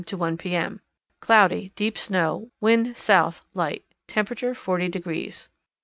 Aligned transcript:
to 0.07 0.17
1 0.17 0.35
P. 0.35 0.55
M. 0.55 0.81
Cloudy; 1.19 1.71
deep 1.75 1.95
snow; 1.95 2.49
wind 2.59 2.97
south, 2.97 3.43
light; 3.53 3.85
temperature 4.07 4.55
40 4.55 4.89
degrees. 4.89 5.47